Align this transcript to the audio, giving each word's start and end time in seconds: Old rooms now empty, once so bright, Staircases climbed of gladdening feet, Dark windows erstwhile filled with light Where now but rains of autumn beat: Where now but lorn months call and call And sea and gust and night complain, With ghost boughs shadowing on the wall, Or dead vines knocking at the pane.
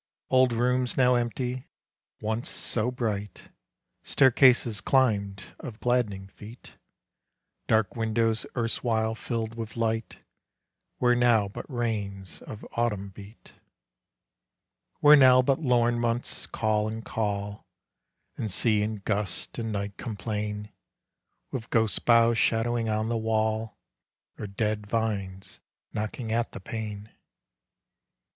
Old 0.31 0.51
rooms 0.51 0.97
now 0.97 1.13
empty, 1.13 1.67
once 2.21 2.49
so 2.49 2.89
bright, 2.89 3.49
Staircases 4.01 4.81
climbed 4.81 5.43
of 5.59 5.79
gladdening 5.79 6.25
feet, 6.29 6.75
Dark 7.67 7.95
windows 7.95 8.47
erstwhile 8.57 9.13
filled 9.13 9.53
with 9.53 9.77
light 9.77 10.17
Where 10.97 11.13
now 11.13 11.47
but 11.49 11.71
rains 11.71 12.41
of 12.41 12.65
autumn 12.71 13.09
beat: 13.09 13.53
Where 15.01 15.15
now 15.15 15.43
but 15.43 15.59
lorn 15.59 15.99
months 15.99 16.47
call 16.47 16.87
and 16.87 17.05
call 17.05 17.67
And 18.37 18.49
sea 18.49 18.81
and 18.81 19.05
gust 19.05 19.59
and 19.59 19.71
night 19.71 19.97
complain, 19.97 20.71
With 21.51 21.69
ghost 21.69 22.05
boughs 22.05 22.39
shadowing 22.39 22.89
on 22.89 23.07
the 23.07 23.17
wall, 23.17 23.77
Or 24.39 24.47
dead 24.47 24.87
vines 24.87 25.59
knocking 25.93 26.31
at 26.31 26.53
the 26.53 26.59
pane. 26.59 27.11